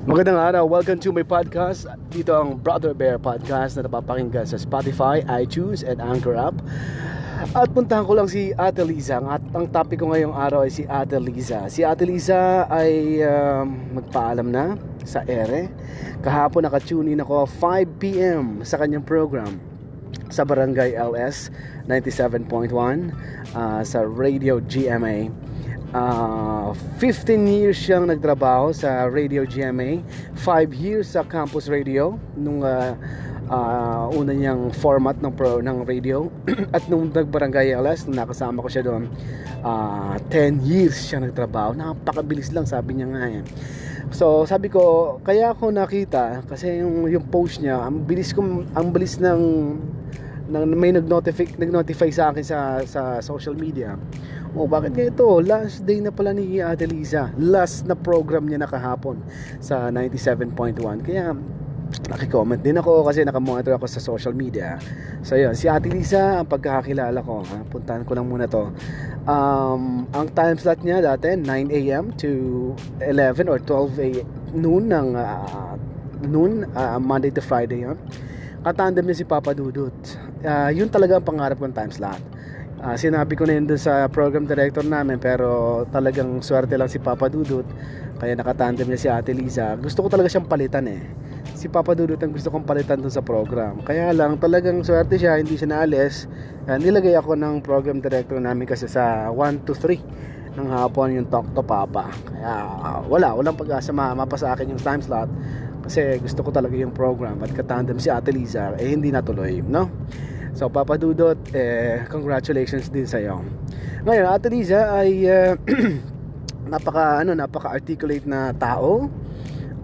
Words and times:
Magandang 0.00 0.40
araw. 0.40 0.64
Welcome 0.64 0.96
to 1.04 1.12
my 1.12 1.20
podcast. 1.20 1.84
Dito 2.08 2.32
ang 2.32 2.56
Brother 2.56 2.96
Bear 2.96 3.20
Podcast 3.20 3.76
na 3.76 3.84
napapakinggan 3.84 4.48
sa 4.48 4.56
Spotify, 4.56 5.20
iTunes, 5.28 5.84
and 5.84 6.00
Anchor 6.00 6.40
app. 6.40 6.56
At 7.52 7.68
puntahan 7.76 8.08
ko 8.08 8.16
lang 8.16 8.24
si 8.24 8.48
Ate 8.56 8.80
Liza. 8.80 9.20
At 9.20 9.44
ang 9.52 9.68
topic 9.68 10.00
ko 10.00 10.08
ngayong 10.08 10.32
araw 10.32 10.64
ay 10.64 10.72
si 10.72 10.88
Ate 10.88 11.20
Liza. 11.20 11.68
Si 11.68 11.84
Ate 11.84 12.08
Liza 12.08 12.64
ay 12.72 13.20
uh, 13.20 13.68
magpaalam 13.68 14.48
na 14.48 14.80
sa 15.04 15.20
ere. 15.28 15.68
Kahapon 16.24 16.64
nakatune 16.64 17.12
in 17.12 17.20
ako 17.20 17.44
5pm 17.60 18.64
sa 18.64 18.80
kanyang 18.80 19.04
program 19.04 19.60
sa 20.32 20.48
Barangay 20.48 20.96
LS 20.96 21.52
97.1 21.84 22.72
uh, 23.52 23.84
sa 23.84 24.00
Radio 24.08 24.64
GMA 24.64 25.28
uh, 25.94 26.70
15 26.98 27.46
years 27.46 27.78
siyang 27.78 28.06
nagtrabaho 28.06 28.74
sa 28.74 29.06
Radio 29.06 29.46
GMA 29.46 30.02
5 30.38 30.72
years 30.74 31.14
sa 31.14 31.26
Campus 31.26 31.66
Radio 31.66 32.18
nung 32.34 32.62
uh, 32.62 32.94
uh, 33.50 34.06
una 34.14 34.32
niyang 34.34 34.70
format 34.70 35.18
ng 35.18 35.32
pro 35.34 35.58
ng 35.58 35.82
radio. 35.84 36.30
At 36.76 36.86
nung 36.86 37.10
nagbarangay 37.10 37.74
LS 37.74 38.06
nung 38.06 38.18
nakasama 38.18 38.62
ko 38.62 38.68
siya 38.70 38.86
doon 38.86 39.10
uh, 39.66 40.14
10 40.30 40.62
years 40.62 40.96
siya 41.10 41.22
nagtrabaho. 41.22 41.74
Napakabilis 41.74 42.54
lang 42.54 42.64
sabi 42.64 42.98
niya 42.98 43.08
nga 43.10 43.24
eh 43.30 43.42
So 44.10 44.42
sabi 44.42 44.66
ko 44.66 45.16
kaya 45.22 45.54
ako 45.54 45.70
nakita 45.70 46.42
kasi 46.50 46.82
yung 46.82 47.06
yung 47.06 47.30
post 47.30 47.62
niya 47.62 47.86
ang 47.86 48.02
bilis 48.02 48.34
ko 48.34 48.42
ang 48.74 48.90
bilis 48.90 49.22
ng 49.22 49.40
ng 50.50 50.74
may 50.74 50.90
nag-notify 50.90 51.46
nag-notify 51.54 52.10
sa 52.10 52.34
akin 52.34 52.44
sa 52.44 52.58
sa 52.82 53.02
social 53.22 53.54
media. 53.54 53.94
Oh, 54.50 54.66
bakit 54.66 54.98
ganito? 54.98 55.38
Last 55.38 55.86
day 55.86 56.02
na 56.02 56.10
pala 56.10 56.34
ni 56.34 56.58
Ate. 56.58 56.90
Last 57.38 57.86
na 57.86 57.94
program 57.94 58.50
niya 58.50 58.58
na 58.58 58.66
kahapon 58.66 59.22
sa 59.62 59.94
97.1. 59.94 61.06
Kaya 61.06 61.38
nakicomment 62.10 62.58
din 62.62 62.74
ako 62.78 63.06
kasi 63.06 63.22
nakamonitor 63.22 63.78
ako 63.78 63.86
sa 63.86 64.02
social 64.02 64.34
media. 64.34 64.78
So 65.22 65.38
yun, 65.38 65.54
si 65.54 65.70
Ate 65.70 65.86
Lisa, 65.86 66.42
ang 66.42 66.50
pagkakakilala 66.50 67.18
ko, 67.22 67.46
ha? 67.46 67.62
puntahan 67.66 68.02
ko 68.02 68.18
lang 68.18 68.26
muna 68.26 68.50
to. 68.50 68.74
Um, 69.26 70.06
ang 70.10 70.26
time 70.34 70.58
slot 70.58 70.82
niya 70.82 70.98
dati, 70.98 71.38
9 71.38 71.46
a.m. 71.70 72.10
to 72.18 72.30
11 73.02 73.46
or 73.46 73.62
12 73.62 74.06
a.m. 74.06 74.26
noon 74.54 74.90
ng 74.90 75.08
uh, 75.14 75.74
noon, 76.26 76.66
uh, 76.74 76.98
Monday 76.98 77.30
to 77.30 77.42
Friday 77.42 77.86
yun. 77.86 77.98
Katandem 78.60 79.08
niya 79.08 79.20
si 79.20 79.26
Papa 79.26 79.56
Dudut. 79.56 79.96
Uh, 80.44 80.68
yun 80.72 80.92
talaga 80.92 81.16
ang 81.16 81.24
pangarap 81.24 81.56
kong 81.56 81.72
time 81.72 81.92
slot 81.92 82.20
Uh, 82.80 82.96
sinabi 82.96 83.36
ko 83.36 83.44
na 83.44 83.60
yun 83.60 83.68
dun 83.68 83.76
sa 83.76 84.08
program 84.08 84.48
director 84.48 84.80
namin 84.80 85.20
pero 85.20 85.84
talagang 85.92 86.40
swerte 86.40 86.80
lang 86.80 86.88
si 86.88 86.96
Papa 86.96 87.28
Dudut 87.28 87.68
kaya 88.16 88.32
nakatandem 88.32 88.88
niya 88.88 89.00
si 89.00 89.08
Ate 89.12 89.36
Liza. 89.36 89.76
Gusto 89.76 90.00
ko 90.00 90.08
talaga 90.08 90.32
siyang 90.32 90.48
palitan 90.48 90.88
eh. 90.88 91.04
Si 91.52 91.68
Papa 91.68 91.92
Dudut 91.92 92.16
ang 92.24 92.32
gusto 92.32 92.48
kong 92.48 92.64
palitan 92.64 93.04
dun 93.04 93.12
sa 93.12 93.20
program. 93.20 93.84
Kaya 93.84 94.16
lang 94.16 94.40
talagang 94.40 94.80
swerte 94.80 95.20
siya, 95.20 95.36
hindi 95.36 95.60
siya 95.60 95.76
naalis. 95.76 96.24
Uh, 96.64 96.80
nilagay 96.80 97.12
ako 97.20 97.36
ng 97.36 97.60
program 97.60 98.00
director 98.00 98.40
namin 98.40 98.64
kasi 98.64 98.88
sa 98.88 99.28
1 99.28 99.68
to 99.68 99.76
3 99.76 100.56
ng 100.56 100.68
hapon 100.72 101.20
yung 101.20 101.28
Talk 101.28 101.52
to 101.52 101.60
Papa. 101.60 102.08
Kaya 102.32 102.64
uh, 102.64 103.00
wala, 103.12 103.36
walang 103.36 103.60
pag-asa 103.60 103.92
mapa 103.92 104.40
sa 104.40 104.56
akin 104.56 104.72
yung 104.72 104.80
time 104.80 105.04
slot 105.04 105.28
kasi 105.84 106.20
gusto 106.20 106.44
ko 106.44 106.50
talaga 106.52 106.76
yung 106.76 106.92
program 106.92 107.40
at 107.42 107.50
katandem 107.52 107.96
si 107.96 108.12
Ate 108.12 108.30
Liza 108.30 108.76
eh 108.76 108.92
hindi 108.92 109.08
natuloy, 109.10 109.64
no? 109.64 109.88
So 110.54 110.68
Papa 110.68 110.98
Dudot, 110.98 111.38
eh, 111.54 112.04
congratulations 112.10 112.90
din 112.90 113.06
sa 113.06 113.22
iyo. 113.22 113.40
Ngayon, 114.02 114.26
Ate 114.26 114.48
Liza 114.50 114.92
ay 114.92 115.24
uh, 115.24 115.54
napaka 116.72 117.22
ano, 117.22 117.32
napaka-articulate 117.34 118.26
na 118.26 118.50
tao. 118.54 119.08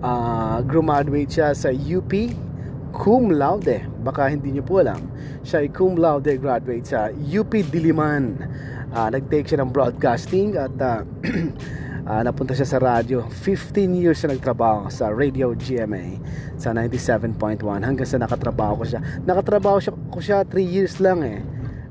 Uh, 0.04 0.60
graduate 0.68 1.32
siya 1.32 1.56
sa 1.56 1.72
UP 1.72 2.12
cum 2.92 3.32
laude. 3.32 3.84
Baka 4.04 4.28
hindi 4.32 4.56
niyo 4.56 4.64
po 4.64 4.80
alam. 4.80 5.00
Siya 5.44 5.64
ay 5.64 5.68
cum 5.72 5.96
laude 5.96 6.36
graduate 6.36 6.86
sa 6.88 7.08
UP 7.12 7.52
Diliman. 7.52 8.36
Uh, 8.92 9.08
nag-take 9.12 9.44
siya 9.44 9.60
ng 9.60 9.72
broadcasting 9.72 10.56
at 10.56 10.72
uh, 10.80 11.04
uh, 12.06 12.22
napunta 12.22 12.54
siya 12.54 12.64
sa 12.64 12.78
radyo. 12.78 13.26
15 13.28 13.90
years 13.98 14.22
na 14.24 14.38
nagtrabaho 14.38 14.86
sa 14.88 15.10
Radio 15.10 15.52
GMA 15.52 16.22
sa 16.56 16.70
97.1 16.72 17.60
hanggang 17.82 18.08
sa 18.08 18.16
nakatrabaho 18.22 18.80
ko 18.80 18.84
siya. 18.86 19.00
Nakatrabaho 19.26 19.78
siya, 19.82 19.92
ko 19.92 20.18
siya 20.22 20.38
3 20.46 20.62
years 20.62 21.02
lang 21.02 21.20
eh. 21.26 21.42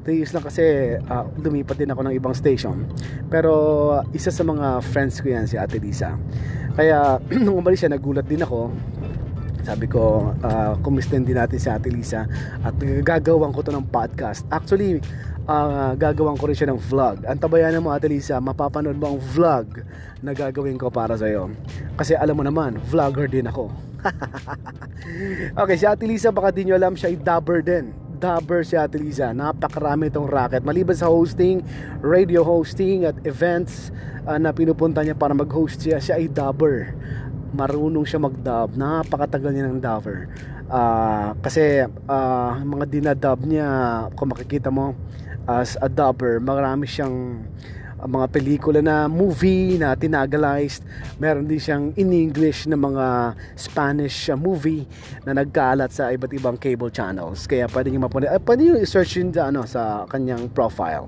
3 0.08 0.22
years 0.22 0.32
lang 0.32 0.46
kasi 0.46 0.96
uh, 0.98 1.26
lumipat 1.42 1.76
din 1.76 1.92
ako 1.92 2.02
ng 2.08 2.16
ibang 2.16 2.34
station. 2.34 2.88
Pero 3.28 3.52
uh, 4.00 4.02
isa 4.16 4.32
sa 4.32 4.42
mga 4.48 4.80
friends 4.82 5.20
ko 5.20 5.30
yan 5.30 5.46
si 5.46 5.60
Ate 5.60 5.78
Lisa. 5.78 6.16
Kaya 6.74 7.20
nung 7.44 7.60
umalis 7.60 7.84
siya 7.84 7.92
nagulat 7.92 8.26
din 8.26 8.42
ako 8.42 8.72
sabi 9.66 9.90
ko 9.90 10.32
uh, 10.46 10.78
kumistin 10.86 11.26
din 11.26 11.36
natin 11.36 11.58
si 11.58 11.68
Ate 11.68 11.90
Lisa 11.90 12.30
at 12.62 12.78
gagawin 12.80 13.50
ko 13.50 13.66
to 13.66 13.74
ng 13.74 13.90
podcast 13.90 14.46
actually 14.54 15.02
uh, 15.50 15.94
gagawin 15.96 16.38
ko 16.38 16.46
rin 16.50 16.58
siya 16.58 16.70
ng 16.74 16.82
vlog. 16.82 17.24
Ang 17.26 17.40
tabayanan 17.40 17.82
mo 17.82 17.94
Ate 17.94 18.10
Lisa, 18.10 18.42
mapapanood 18.42 18.98
mo 18.98 19.16
ang 19.16 19.20
vlog 19.22 19.82
na 20.22 20.34
gagawin 20.34 20.78
ko 20.78 20.90
para 20.90 21.16
sa 21.16 21.30
iyo. 21.30 21.50
Kasi 21.96 22.18
alam 22.18 22.36
mo 22.38 22.44
naman, 22.44 22.78
vlogger 22.90 23.30
din 23.30 23.50
ako. 23.50 23.70
okay, 25.62 25.76
si 25.78 25.86
Ate 25.86 26.06
Lisa 26.06 26.30
baka 26.30 26.54
di 26.54 26.70
nyo 26.70 26.78
alam 26.78 26.94
siya 26.98 27.14
ay 27.14 27.18
dubber 27.18 27.62
din. 27.62 27.94
Dubber 28.16 28.64
si 28.66 28.78
Ate 28.78 28.98
Lisa. 28.98 29.34
Napakarami 29.36 30.10
itong 30.10 30.30
racket. 30.30 30.66
Maliban 30.66 30.98
sa 30.98 31.12
hosting, 31.12 31.62
radio 32.02 32.42
hosting 32.42 33.06
at 33.06 33.18
events 33.28 33.92
uh, 34.26 34.40
na 34.40 34.56
pinupunta 34.56 35.04
niya 35.04 35.18
para 35.18 35.36
mag-host 35.36 35.82
siya, 35.84 36.02
siya 36.02 36.16
ay 36.22 36.30
dubber. 36.30 36.96
Marunong 37.54 38.08
siya 38.08 38.18
mag-dub. 38.18 38.74
Napakatagal 38.74 39.52
niya 39.54 39.70
ng 39.70 39.82
dubber. 39.84 40.32
Uh, 40.66 41.38
kasi 41.46 41.86
uh, 41.86 42.58
mga 42.58 42.86
dinadub 42.90 43.46
niya, 43.46 43.68
kung 44.18 44.34
makikita 44.34 44.74
mo, 44.74 44.98
as 45.46 45.78
a 45.82 45.90
dubber 45.90 46.42
marami 46.42 46.90
siyang 46.90 47.46
uh, 48.02 48.10
mga 48.10 48.28
pelikula 48.34 48.82
na 48.82 49.06
movie 49.06 49.78
na 49.78 49.94
tinagalized 49.94 50.82
meron 51.22 51.46
din 51.46 51.62
siyang 51.62 51.94
in 51.96 52.10
English 52.10 52.66
na 52.66 52.74
mga 52.74 53.38
Spanish 53.54 54.30
uh, 54.34 54.38
movie 54.38 54.90
na 55.24 55.38
nagkalat 55.38 55.94
sa 55.94 56.10
iba't 56.10 56.34
ibang 56.34 56.58
cable 56.58 56.90
channels 56.90 57.46
kaya 57.46 57.70
pwede 57.70 57.94
niyo 57.94 58.02
mapanood 58.02 58.30
uh, 58.30 58.42
pwede 58.42 58.60
niyo 58.66 58.76
i-search 58.82 59.22
yun 59.22 59.30
sa, 59.30 59.54
ano, 59.54 59.62
sa 59.70 60.10
kanyang 60.10 60.50
profile 60.50 61.06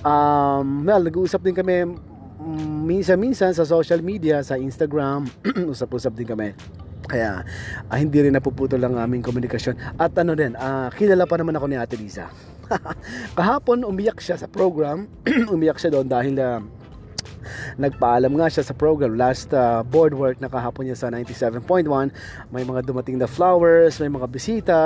um, 0.00 0.88
well 0.88 1.04
nag-uusap 1.04 1.44
din 1.44 1.52
kami 1.52 1.84
minsan-minsan 2.86 3.50
sa 3.50 3.66
social 3.66 3.98
media 3.98 4.38
sa 4.46 4.54
Instagram 4.54 5.26
usap-usap 5.74 6.14
din 6.14 6.28
kami. 6.28 6.48
Kaya 7.08 7.42
uh, 7.88 7.96
hindi 7.98 8.20
rin 8.20 8.36
napuputol 8.36 8.78
ang 8.84 9.00
aming 9.00 9.24
komunikasyon. 9.24 9.98
At 9.98 10.14
ano 10.20 10.36
din 10.38 10.54
uh, 10.54 10.92
kilala 10.94 11.24
pa 11.24 11.40
naman 11.40 11.56
ako 11.56 11.66
ni 11.66 11.76
Ate 11.80 11.96
Lisa. 11.98 12.28
Kahapon 13.38 13.82
umiyak 13.82 14.20
siya 14.20 14.36
sa 14.38 14.46
program. 14.46 15.08
umiyak 15.54 15.80
siya 15.80 15.98
doon 15.98 16.06
dahil 16.06 16.34
uh, 16.38 16.60
nagpaalam 17.76 18.32
nga 18.36 18.48
siya 18.48 18.64
sa 18.64 18.74
program 18.74 19.14
last 19.14 19.50
uh, 19.54 19.80
board 19.86 20.12
work 20.14 20.36
na 20.38 20.50
kahapon 20.50 20.88
niya 20.88 20.96
sa 20.98 21.08
97.1 21.10 21.86
may 22.50 22.64
mga 22.64 22.80
dumating 22.84 23.16
na 23.18 23.26
flowers 23.28 23.98
may 24.02 24.10
mga 24.10 24.26
bisita. 24.28 24.80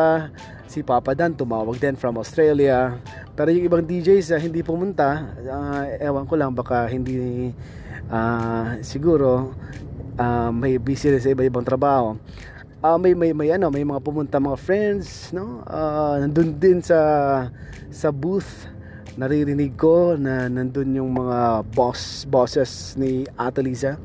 Si 0.72 0.80
Papa 0.80 1.12
Dan 1.12 1.36
tumawag 1.36 1.76
din 1.76 2.00
from 2.00 2.16
Australia. 2.16 2.96
Pero 3.36 3.52
yung 3.52 3.68
ibang 3.68 3.84
DJs 3.84 4.32
uh, 4.32 4.40
hindi 4.40 4.64
pumunta 4.64 5.36
uh, 5.44 5.84
ewan 6.00 6.24
ko 6.24 6.34
lang 6.36 6.56
baka 6.56 6.88
hindi 6.88 7.52
uh, 8.08 8.80
siguro 8.80 9.52
uh, 10.18 10.50
may 10.52 10.76
busy 10.76 11.12
sa 11.16 11.30
iba-ibang 11.32 11.64
trabaho. 11.64 12.16
Uh, 12.82 12.98
may 12.98 13.14
may 13.14 13.30
may 13.30 13.54
ano 13.54 13.70
may 13.70 13.86
mga 13.86 14.02
pumunta 14.02 14.42
mga 14.42 14.58
friends 14.58 15.30
no? 15.30 15.62
Uh, 15.62 16.18
nandun 16.18 16.50
din 16.58 16.82
sa 16.82 16.98
sa 17.94 18.10
booth 18.10 18.66
naririnig 19.16 19.76
ko 19.76 20.16
na 20.16 20.48
nandun 20.48 20.96
yung 20.96 21.12
mga 21.12 21.68
boss 21.76 22.24
bosses 22.24 22.96
ni 22.96 23.28
Ate 23.36 23.60
Lisa 23.60 24.00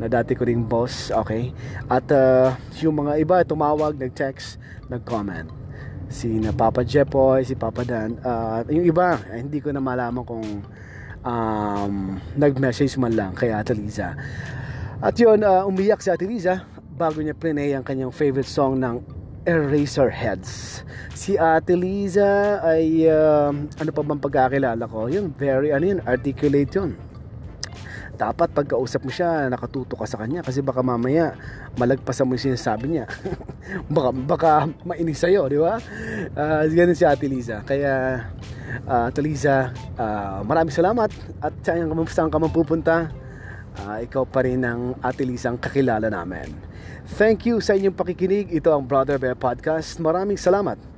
na 0.00 0.10
dati 0.10 0.34
ko 0.34 0.42
ring 0.42 0.66
boss 0.66 1.14
okay? 1.14 1.54
At 1.86 2.10
uh, 2.10 2.56
yung 2.82 3.04
mga 3.04 3.22
iba 3.22 3.36
tumawag 3.46 3.94
nag-text 4.00 4.58
nag-comment. 4.90 5.46
Si 6.10 6.26
na 6.42 6.50
Papa 6.50 6.82
Jepoy 6.82 7.46
si 7.46 7.54
Papa 7.54 7.86
Dan 7.86 8.18
uh, 8.26 8.66
yung 8.66 8.82
iba 8.82 9.22
eh, 9.30 9.38
hindi 9.38 9.62
ko 9.62 9.70
na 9.70 9.78
malaman 9.78 10.26
kung 10.26 10.46
um, 11.22 11.94
nag-message 12.34 12.98
man 12.98 13.14
lang 13.14 13.32
kay 13.38 13.54
Ate 13.54 13.76
Lisa 13.76 14.18
at 15.00 15.14
yun 15.16 15.40
uh, 15.46 15.64
umiyak 15.64 16.02
si 16.02 16.10
Ate 16.10 16.26
Lisa 16.26 16.66
bago 16.98 17.22
niya 17.22 17.38
plinay 17.38 17.72
ang 17.72 17.86
kanyang 17.86 18.12
favorite 18.12 18.50
song 18.50 18.76
ng 18.76 19.19
Eraserheads. 19.44 20.82
Si 21.16 21.36
Ate 21.36 21.76
Liza 21.76 22.60
ay 22.60 23.08
uh, 23.08 23.52
ano 23.52 23.90
pa 23.92 24.02
bang 24.04 24.20
pagkakilala 24.20 24.84
ko? 24.84 25.08
Yun, 25.08 25.32
very 25.36 25.72
ano 25.72 25.84
yun, 25.84 26.00
articulate 26.04 26.72
yun. 26.76 26.96
Dapat 28.20 28.52
pagkausap 28.52 29.00
mo 29.00 29.08
siya, 29.08 29.48
nakatuto 29.48 29.96
ka 29.96 30.04
sa 30.04 30.20
kanya 30.20 30.44
kasi 30.44 30.60
baka 30.60 30.84
mamaya 30.84 31.32
malagpasan 31.80 32.28
mo 32.28 32.36
yung 32.36 32.52
sinasabi 32.52 32.84
niya. 32.92 33.08
baka, 33.96 34.10
baka 34.12 34.50
mainis 34.84 35.24
sa'yo, 35.24 35.48
di 35.48 35.56
ba? 35.56 35.80
Uh, 36.36 36.68
ganun 36.68 36.96
si 36.96 37.08
Ate 37.08 37.24
Liza. 37.24 37.64
Kaya, 37.64 38.28
uh, 38.84 39.08
Ate 39.08 39.24
Liza, 39.24 39.72
uh, 39.96 40.44
maraming 40.44 40.76
salamat 40.76 41.08
at 41.40 41.52
saan 41.64 41.88
ka, 41.88 42.12
saan 42.12 42.28
ka 42.28 42.36
pupunta 42.44 43.08
uh, 43.86 43.98
ikaw 44.04 44.28
pa 44.28 44.44
rin 44.44 44.60
ang 44.64 44.96
Ate 45.00 45.24
Lisang 45.24 45.56
kakilala 45.56 46.12
namin. 46.12 46.52
Thank 47.16 47.48
you 47.48 47.58
sa 47.58 47.74
inyong 47.74 47.96
pakikinig. 47.96 48.52
Ito 48.52 48.70
ang 48.70 48.84
Brother 48.86 49.16
Bear 49.16 49.34
Podcast. 49.34 49.98
Maraming 49.98 50.38
salamat. 50.38 50.89